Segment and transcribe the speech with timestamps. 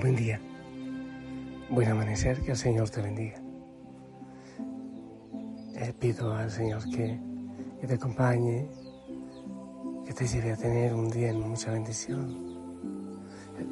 [0.00, 0.38] Buen día,
[1.70, 3.40] buen amanecer, que el Señor te bendiga.
[5.98, 7.18] Pido al Señor que,
[7.80, 8.68] que te acompañe,
[10.04, 12.36] que te lleve a tener un día en mucha bendición.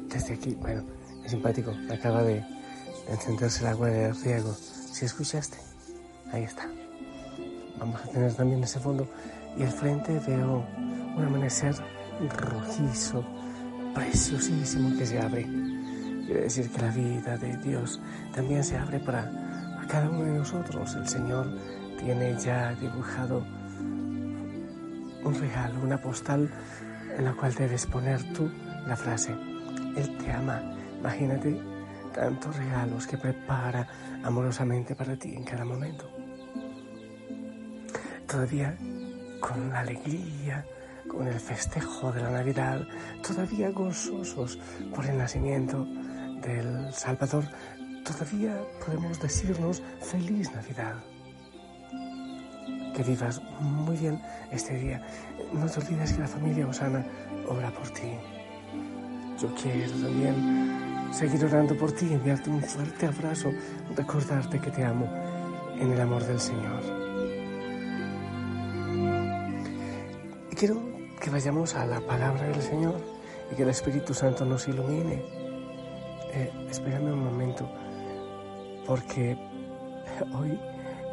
[0.09, 0.83] Desde aquí, bueno,
[1.23, 2.43] es simpático, acaba de
[3.07, 4.51] encenderse el agua del riego.
[4.53, 5.57] Si escuchaste,
[6.31, 6.67] ahí está.
[7.77, 9.07] Vamos a tener también ese fondo
[9.55, 10.65] y al frente veo
[11.15, 11.75] un amanecer
[12.39, 13.23] rojizo,
[13.93, 15.64] preciosísimo que se abre
[16.25, 18.01] Quiere decir que la vida de Dios
[18.33, 19.31] también se abre para,
[19.87, 20.95] cada uno de nosotros.
[20.95, 21.47] El Señor
[21.99, 23.45] tiene ya dibujado
[25.23, 26.49] un regalo, una postal
[27.17, 28.49] en la cual debes poner tú
[28.87, 29.33] la frase,
[29.95, 30.61] Él te ama.
[30.99, 31.61] Imagínate
[32.13, 33.87] tantos regalos que prepara
[34.23, 36.09] amorosamente para ti en cada momento.
[38.27, 38.75] Todavía
[39.39, 40.65] con la alegría,
[41.07, 42.81] con el festejo de la Navidad,
[43.21, 44.57] todavía gozosos
[44.93, 45.87] por el nacimiento
[46.45, 47.45] del Salvador,
[48.03, 50.95] todavía podemos decirnos feliz Navidad.
[52.95, 55.05] Que vivas muy bien este día.
[55.53, 57.05] No te olvides que la familia Osana
[57.49, 58.13] ora por ti.
[59.41, 63.51] Yo quiero también seguir orando por ti, enviarte un fuerte abrazo,
[63.95, 65.07] recordarte que te amo
[65.77, 66.81] en el amor del Señor.
[70.51, 70.81] Y quiero
[71.19, 72.95] que vayamos a la palabra del Señor
[73.51, 75.44] y que el Espíritu Santo nos ilumine
[76.35, 77.69] eh, espérame un momento,
[78.85, 79.37] porque
[80.33, 80.59] hoy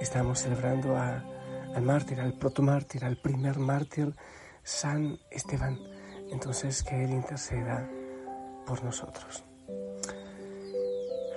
[0.01, 4.15] estamos celebrando al mártir, al protomártir, al primer mártir,
[4.63, 5.79] San Esteban.
[6.31, 7.89] Entonces, que Él interceda
[8.67, 9.45] por nosotros.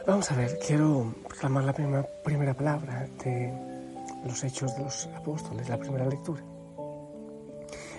[0.08, 1.74] Vamos a ver, quiero reclamar la
[2.24, 3.52] primera palabra de
[4.26, 6.44] los Hechos de los Apóstoles, la primera lectura.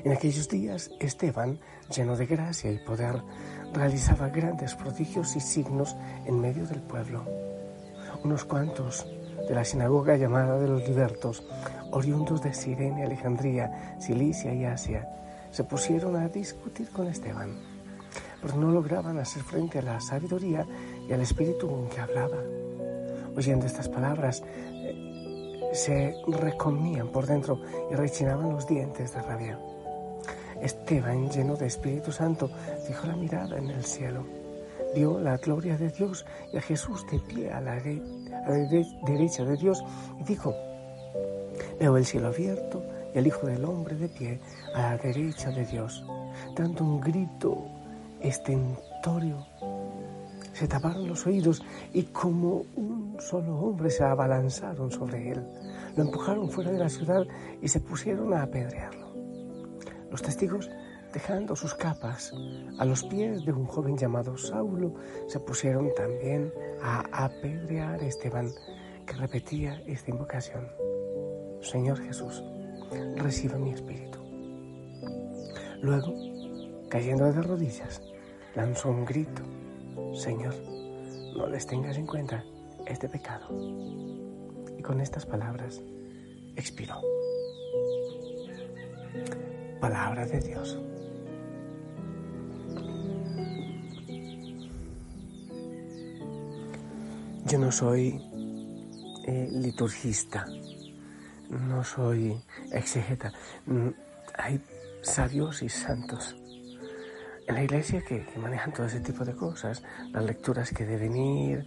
[0.04, 1.58] En aquellos días, Esteban,
[1.94, 3.20] lleno de gracia y poder,
[3.72, 7.24] realizaba grandes prodigios y signos en medio del pueblo.
[8.24, 9.06] Unos cuantos
[9.48, 11.46] de la sinagoga llamada de los libertos,
[11.90, 15.08] oriundos de Sirene, Alejandría, Cilicia y Asia,
[15.50, 17.56] se pusieron a discutir con Esteban,
[18.42, 20.66] pero no lograban hacer frente a la sabiduría
[21.08, 22.38] y al espíritu con que hablaba.
[23.36, 27.60] Oyendo estas palabras, eh, se recomían por dentro
[27.90, 29.58] y rechinaban los dientes de rabia.
[30.62, 32.50] Esteban, lleno de Espíritu Santo,
[32.86, 34.24] fijó la mirada en el cielo.
[34.94, 39.84] Vio la gloria de Dios y a Jesús de pie a la, derecha de Dios
[40.20, 40.54] y dijo,
[41.78, 42.82] veo el cielo abierto
[43.14, 44.40] y al Hijo del Hombre de pie
[44.74, 46.04] a la derecha de Dios.
[46.56, 47.66] Dando un grito
[48.20, 49.46] estentorio,
[50.52, 51.62] se taparon los oídos
[51.92, 55.46] y como un solo hombre se abalanzaron sobre él.
[55.96, 57.26] Lo empujaron fuera de la ciudad
[57.60, 59.05] y se pusieron a apedrearlo.
[60.10, 60.70] Los testigos,
[61.12, 62.32] dejando sus capas
[62.78, 64.94] a los pies de un joven llamado Saulo,
[65.26, 68.50] se pusieron también a apedrear a Esteban,
[69.06, 70.68] que repetía esta invocación.
[71.60, 72.42] Señor Jesús,
[73.16, 74.18] recibe mi espíritu.
[75.80, 76.14] Luego,
[76.88, 78.02] cayendo de rodillas,
[78.54, 79.42] lanzó un grito.
[80.14, 80.54] Señor,
[81.36, 82.44] no les tengas en cuenta
[82.86, 83.48] este pecado.
[84.78, 85.82] Y con estas palabras
[86.56, 87.00] expiró
[89.80, 90.78] palabra de Dios.
[97.46, 98.20] Yo no soy
[99.26, 100.46] eh, liturgista,
[101.48, 102.36] no soy
[102.72, 103.32] exegeta.
[103.66, 103.90] Mm,
[104.36, 104.60] hay
[105.02, 106.36] sabios y santos.
[107.46, 111.64] en la iglesia que, manejan todo ese tipo de cosas, las lecturas que deben ir,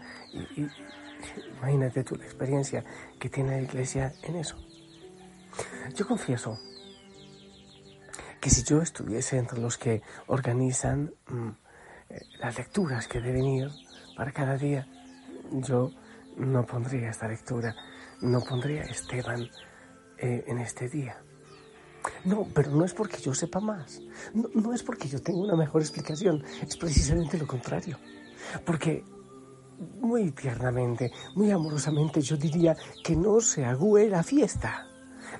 [1.58, 2.84] imagínate tú la experiencia
[3.18, 4.58] que tiene la iglesia en eso.
[5.96, 6.60] Yo confieso
[8.40, 11.50] que si yo estuviese entre los que organizan mm,
[12.10, 13.70] eh, las lecturas que deben ir
[14.16, 14.88] para cada día,
[15.52, 15.92] yo
[16.38, 17.76] no pondría esta lectura,
[18.22, 19.50] no pondría Esteban
[20.18, 21.22] eh, en este día.
[22.24, 24.00] No, pero no es porque yo sepa más,
[24.34, 27.98] no, no es porque yo tenga una mejor explicación, es precisamente lo contrario.
[28.66, 29.04] Porque
[30.00, 34.89] muy tiernamente, muy amorosamente yo diría que no se agüe la fiesta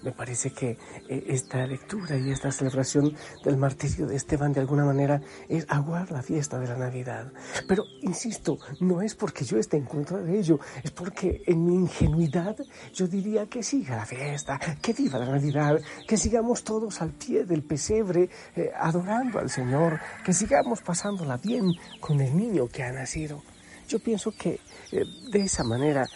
[0.04, 4.86] me parece que eh, esta lectura y esta celebración del martirio de Esteban de alguna
[4.86, 7.32] manera es aguar la fiesta de la Navidad.
[7.68, 11.76] Pero, insisto, no es porque yo esté en contra de ello, es porque en mi
[11.76, 12.58] ingenuidad
[12.94, 17.46] yo diría que siga la fiesta, que viva la Navidad, que sigamos todos al pie
[17.46, 22.92] del pesebre eh, adorando al Señor, que sigamos pasándola bien con el niño que ha
[22.92, 23.42] nacido.
[23.88, 24.60] Yo pienso que
[24.92, 26.08] eh, de esa manera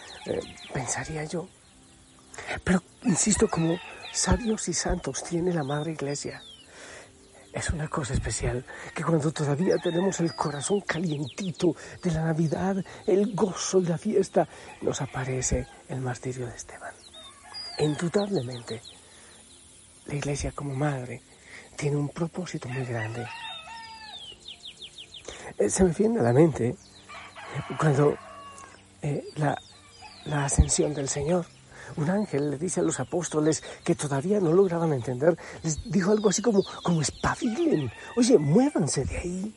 [0.72, 1.48] pensaría yo.
[2.62, 3.78] Pero, insisto, como
[4.12, 6.42] sabios y santos tiene la Madre Iglesia.
[7.52, 8.64] Es una cosa especial
[8.94, 12.76] que cuando todavía tenemos el corazón calientito de la Navidad,
[13.06, 14.48] el gozo y la fiesta,
[14.82, 16.94] nos aparece el martirio de Esteban.
[17.78, 18.82] Indudablemente,
[20.06, 21.22] la Iglesia como madre
[21.76, 23.24] tiene un propósito muy grande.
[25.58, 26.74] Eh, se me viene a la mente
[27.78, 28.16] cuando
[29.00, 29.56] eh, la,
[30.24, 31.46] la ascensión del Señor
[31.96, 36.28] un ángel le dice a los apóstoles que todavía no lograban entender, les dijo algo
[36.28, 39.54] así como, como espabilen, oye, muévanse de ahí.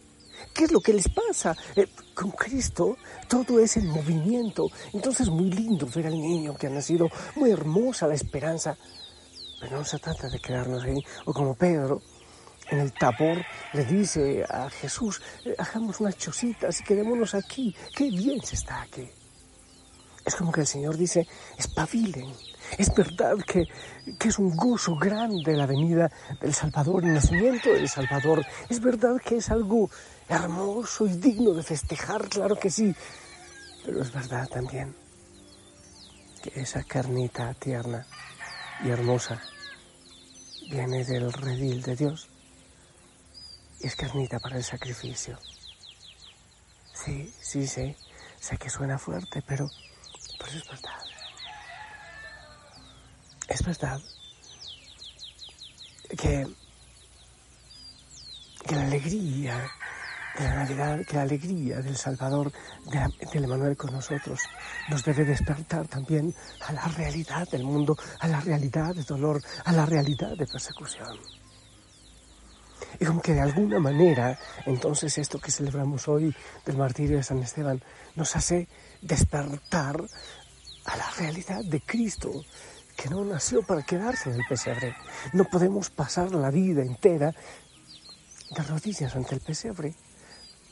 [0.54, 1.56] ¿Qué es lo que les pasa?
[1.76, 2.98] Eh, con Cristo
[3.28, 4.70] todo es en movimiento.
[4.94, 8.78] Entonces muy lindo ver al niño que ha nacido, muy hermosa la esperanza.
[9.60, 11.00] Pero no se trata de quedarnos ahí.
[11.26, 12.02] O como Pedro
[12.70, 17.76] en el tabor le dice a Jesús, eh, hagamos unas chocitas y quedémonos aquí.
[17.96, 19.10] Qué bien se está aquí.
[20.28, 21.26] Es como que el Señor dice,
[21.58, 22.34] espabilen.
[22.78, 23.66] Es verdad que,
[24.20, 28.46] que, es un gozo grande la venida del Salvador, el nacimiento del Salvador.
[28.68, 29.90] Es verdad que es algo
[30.28, 32.94] hermoso y digno de festejar, claro que sí.
[33.86, 34.94] Pero es verdad también
[36.44, 38.06] que esa carnita tierna
[38.84, 39.42] y hermosa
[40.70, 42.28] viene del redil de Dios
[43.80, 45.40] y es carnita para el sacrificio.
[46.94, 47.96] Sí, sí, sí,
[48.42, 49.72] sé que suena fuerte, pero
[50.38, 51.04] pues es verdad.
[53.48, 54.02] Es verdad
[56.18, 56.48] que,
[58.68, 59.72] que la alegría
[60.38, 62.52] de la Navidad, que la alegría del Salvador,
[63.34, 64.42] del Emanuel con nosotros,
[64.90, 66.34] nos debe despertar también
[66.68, 71.18] a la realidad del mundo, a la realidad de dolor, a la realidad de persecución.
[73.00, 76.36] Y como que de alguna manera, entonces esto que celebramos hoy
[76.66, 77.82] del martirio de San Esteban
[78.16, 78.68] nos hace
[79.02, 80.02] despertar
[80.86, 82.32] a la realidad de Cristo,
[82.96, 84.96] que no nació para quedarse en el pesebre.
[85.34, 87.34] No podemos pasar la vida entera
[88.56, 89.94] de rodillas ante el pesebre.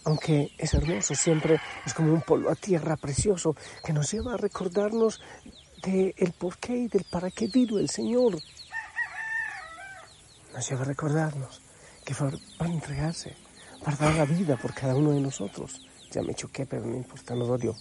[0.05, 4.37] Aunque es hermoso, siempre es como un polvo a tierra precioso que nos lleva a
[4.37, 5.21] recordarnos
[5.83, 8.39] del el porqué y del para qué vino el Señor.
[10.53, 11.64] Nos lleva a recordarnos
[12.05, 13.35] que para entregarse,
[13.83, 15.81] para dar la vida por cada uno de nosotros.
[16.11, 17.75] Ya me choqué, pero no importa, no dolió.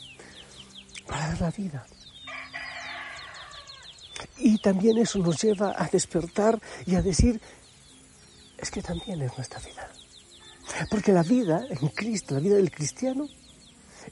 [1.07, 1.87] Para dar la vida.
[4.39, 7.41] Y también eso nos lleva a despertar y a decir,
[8.59, 9.89] es que también es nuestra vida.
[10.91, 13.29] Porque la vida en Cristo, la vida del cristiano,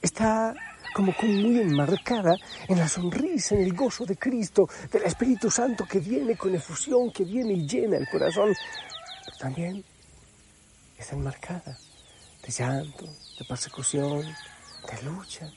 [0.00, 0.54] está
[0.94, 2.36] como muy enmarcada
[2.68, 7.10] en la sonrisa, en el gozo de Cristo, del Espíritu Santo que viene con efusión,
[7.10, 8.54] que viene y llena el corazón.
[9.24, 9.84] Pero también
[10.98, 11.78] está enmarcada
[12.42, 13.06] de llanto,
[13.38, 15.50] de persecución, de lucha.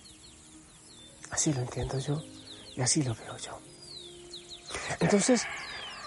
[1.32, 2.22] Así lo entiendo yo
[2.76, 3.60] y así lo veo yo.
[5.00, 5.44] Entonces,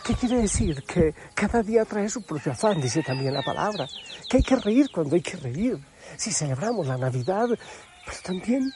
[0.04, 0.82] ¿qué quiere decir?
[0.84, 3.88] Que cada día trae su propio afán, dice también la palabra.
[4.28, 5.78] Que hay que reír cuando hay que reír.
[6.16, 7.48] Si celebramos la Navidad,
[8.04, 8.72] pero también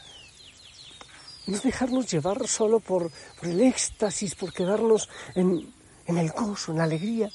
[1.47, 3.11] no dejarnos llevar solo por,
[3.42, 5.73] el éxtasis, por quedarnos en,
[6.06, 7.30] en el gozo, en la alegría,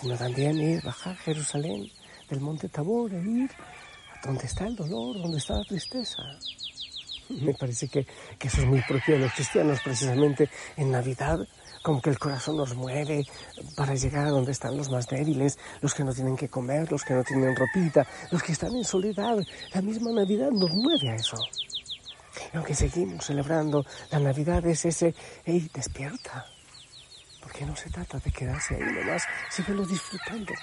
[0.00, 1.90] sino también ir, bajar a Jerusalén,
[2.28, 3.50] del monte Tabor, e ir
[4.22, 6.22] a donde está el dolor, donde está la tristeza.
[7.28, 8.06] Me parece que,
[8.38, 11.38] que eso es muy propio de los cristianos, precisamente en Navidad
[11.84, 13.26] como que el corazón nos mueve
[13.76, 17.04] para llegar a donde están los más débiles, los que no tienen que comer, los
[17.04, 19.36] que no tienen ropita, los que están en soledad.
[19.74, 21.36] La misma Navidad nos mueve a eso.
[22.54, 25.14] Y aunque seguimos celebrando, la Navidad es ese,
[25.44, 26.46] hey, despierta.
[27.42, 30.54] Porque no se trata de quedarse ahí nomás, síguelo disfrutando.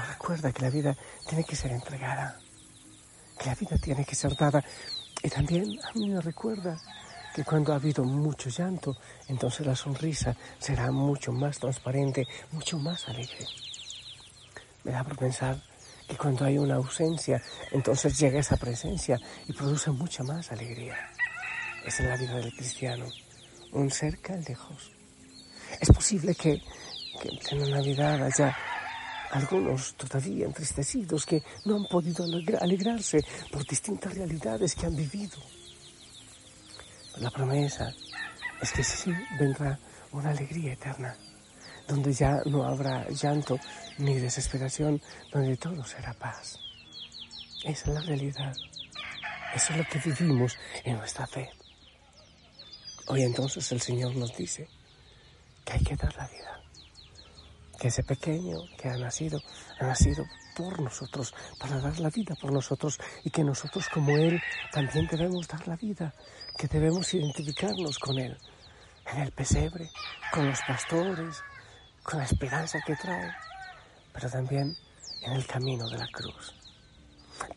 [0.00, 0.96] Recuerda que la vida
[1.28, 2.38] tiene que ser entregada,
[3.38, 4.62] que la vida tiene que ser dada.
[5.22, 6.78] Y también a mí me recuerda
[7.34, 8.96] que cuando ha habido mucho llanto,
[9.28, 13.46] entonces la sonrisa será mucho más transparente, mucho más alegre.
[14.84, 15.60] Me da por pensar
[16.06, 20.96] que cuando hay una ausencia, entonces llega esa presencia y produce mucha más alegría.
[21.84, 23.06] Esa es la vida del cristiano,
[23.72, 24.92] un cerca lejos.
[25.80, 26.62] Es posible que,
[27.20, 28.56] que en la Navidad haya
[29.30, 32.24] algunos todavía entristecidos que no han podido
[32.60, 35.36] alegrarse por distintas realidades que han vivido.
[37.18, 37.94] La promesa
[38.60, 39.78] es que sí vendrá
[40.12, 41.16] una alegría eterna,
[41.88, 43.58] donde ya no habrá llanto
[43.98, 45.00] ni desesperación,
[45.32, 46.58] donde todo será paz.
[47.64, 48.54] Esa es la realidad.
[49.54, 51.50] Eso es lo que vivimos en nuestra fe.
[53.08, 54.68] Hoy entonces el Señor nos dice
[55.64, 56.65] que hay que dar la vida
[57.78, 59.40] que ese pequeño que ha nacido,
[59.80, 60.24] ha nacido
[60.56, 64.40] por nosotros, para dar la vida por nosotros y que nosotros como Él
[64.72, 66.14] también debemos dar la vida,
[66.56, 68.36] que debemos identificarnos con Él,
[69.12, 69.90] en el pesebre,
[70.32, 71.42] con los pastores,
[72.02, 73.30] con la esperanza que trae,
[74.12, 74.74] pero también
[75.22, 76.54] en el camino de la cruz,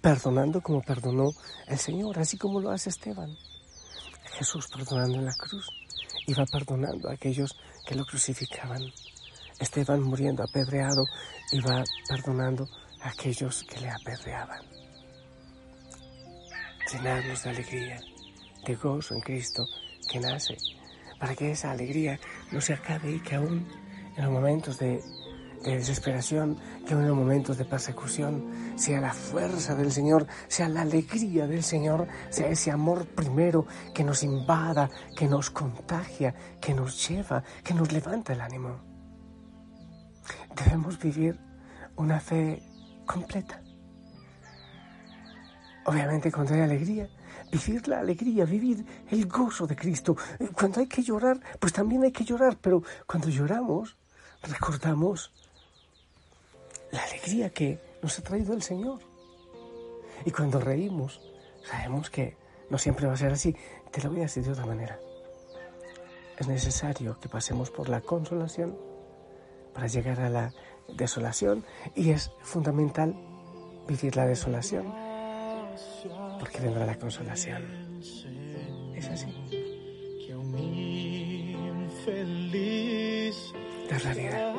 [0.01, 1.31] perdonando como perdonó
[1.67, 3.37] el Señor, así como lo hace Esteban.
[4.33, 5.69] Jesús perdonando en la cruz,
[6.27, 8.91] iba perdonando a aquellos que lo crucificaban.
[9.59, 11.05] Esteban muriendo apedreado
[11.51, 12.67] iba perdonando
[13.01, 14.61] a aquellos que le apedreaban.
[16.91, 17.99] Llenarnos de alegría,
[18.65, 19.65] de gozo en Cristo
[20.09, 20.57] que nace,
[21.19, 22.19] para que esa alegría
[22.51, 23.67] no se acabe y que aún
[24.15, 25.01] en los momentos de,
[25.63, 30.69] de desesperación, que aún en los momentos de persecución, sea la fuerza del Señor, sea
[30.69, 36.73] la alegría del Señor, sea ese amor primero que nos invada, que nos contagia, que
[36.73, 38.88] nos lleva, que nos levanta el ánimo.
[40.55, 41.39] Debemos vivir
[41.95, 42.61] una fe
[43.05, 43.61] completa.
[45.85, 47.09] Obviamente cuando hay alegría,
[47.51, 50.15] vivir la alegría, vivir el gozo de Cristo.
[50.53, 53.97] Cuando hay que llorar, pues también hay que llorar, pero cuando lloramos,
[54.43, 55.31] recordamos
[56.91, 58.99] la alegría que nos ha traído el Señor.
[60.25, 61.21] Y cuando reímos,
[61.63, 62.37] sabemos que
[62.69, 63.55] no siempre va a ser así.
[63.91, 64.99] Te lo voy a decir de otra manera.
[66.37, 68.77] Es necesario que pasemos por la consolación
[69.79, 70.51] para llegar a la
[70.89, 71.63] desolación
[71.95, 73.15] y es fundamental
[73.87, 74.93] vivir la desolación
[76.37, 77.63] porque vendrá la consolación.
[78.93, 79.33] Es así.
[83.89, 84.53] Dar la vida.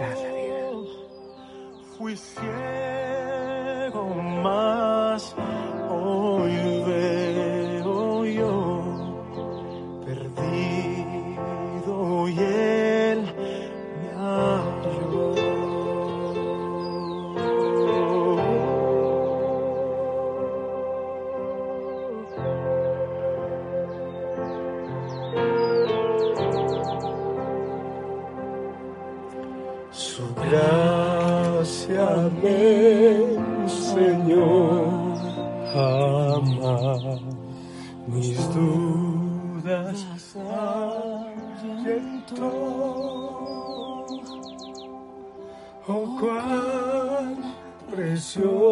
[0.00, 0.70] Dar la vida.
[1.96, 2.42] Fui ciego
[35.74, 37.20] a amar
[38.08, 40.06] mis dudas.
[45.88, 47.36] Oh, cuán
[47.90, 48.70] precioso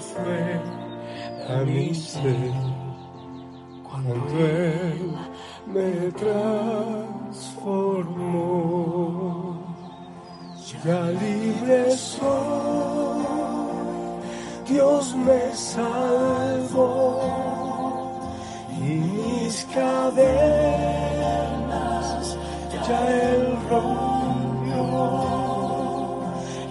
[0.00, 0.60] fue
[1.48, 2.52] a mi ser
[3.84, 5.14] cuando Él
[5.66, 7.40] me transformó.
[10.82, 13.26] Ya libre soy,
[14.66, 17.20] Dios me salvó
[18.78, 20.36] y mis cadenas
[22.88, 24.82] ya Él rompió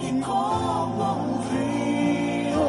[0.02, 2.68] y como un río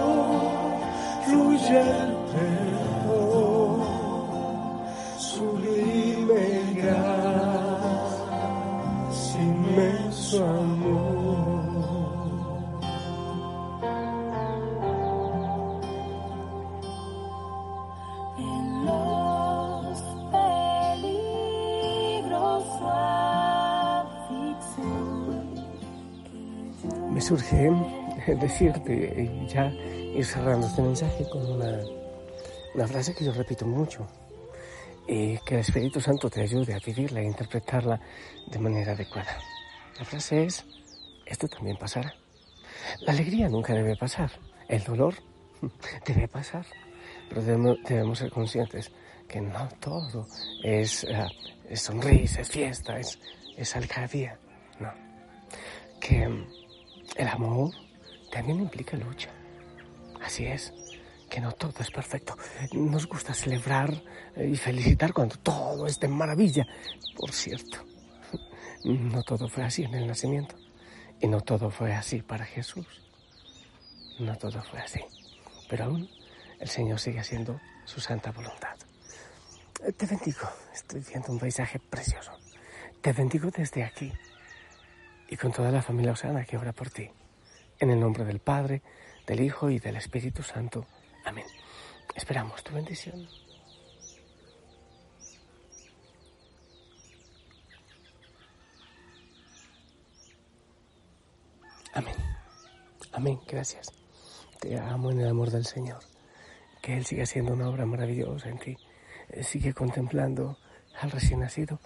[27.21, 27.69] Surge
[28.27, 31.79] decirte, y ya ir cerrando este mensaje con una,
[32.75, 34.07] una frase que yo repito mucho,
[35.07, 37.99] y que el Espíritu Santo te ayude a vivirla e interpretarla
[38.47, 39.37] de manera adecuada.
[39.97, 40.65] La frase es,
[41.25, 42.13] esto también pasará.
[43.01, 44.31] La alegría nunca debe pasar,
[44.67, 45.15] el dolor
[46.05, 46.65] debe pasar,
[47.29, 48.91] pero debemos, debemos ser conscientes
[49.27, 50.27] que no todo
[50.63, 51.27] es, eh,
[51.69, 53.19] es sonrisa, es fiesta, es,
[53.55, 54.37] es algarabía,
[54.79, 54.91] no.
[55.99, 56.60] que
[57.15, 57.71] el amor
[58.31, 59.29] también implica lucha.
[60.21, 60.73] Así es,
[61.29, 62.37] que no todo es perfecto.
[62.73, 63.93] Nos gusta celebrar
[64.35, 66.65] y felicitar cuando todo es de maravilla.
[67.15, 67.79] Por cierto,
[68.83, 70.55] no todo fue así en el nacimiento.
[71.19, 72.87] Y no todo fue así para Jesús.
[74.19, 75.01] No todo fue así.
[75.69, 76.09] Pero aún
[76.59, 78.75] el Señor sigue haciendo su santa voluntad.
[79.97, 80.47] Te bendigo.
[80.73, 82.31] Estoy viendo un paisaje precioso.
[83.01, 84.11] Te bendigo desde aquí
[85.31, 87.09] y con toda la familia Osana que ora por ti.
[87.79, 88.81] En el nombre del Padre,
[89.25, 90.85] del Hijo y del Espíritu Santo.
[91.23, 91.45] Amén.
[92.13, 93.27] Esperamos tu bendición.
[101.93, 102.15] Amén.
[103.13, 103.39] Amén.
[103.47, 103.89] Gracias.
[104.59, 106.03] Te amo en el amor del Señor.
[106.81, 108.77] Que Él siga haciendo una obra maravillosa en ti.
[109.29, 110.57] Eh, Sigue contemplando
[110.99, 111.79] al recién nacido,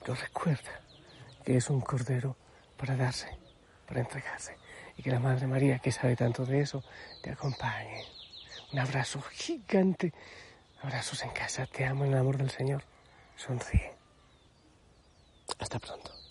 [0.00, 0.82] pero recuerda
[1.44, 2.36] que es un cordero
[2.82, 3.28] para darse,
[3.86, 4.56] para entregarse.
[4.96, 6.82] Y que la Madre María, que sabe tanto de eso,
[7.22, 8.04] te acompañe.
[8.72, 10.12] Un abrazo gigante.
[10.82, 11.64] Abrazos en casa.
[11.66, 12.82] Te amo en el amor del Señor.
[13.36, 13.92] Sonríe.
[15.60, 16.21] Hasta pronto.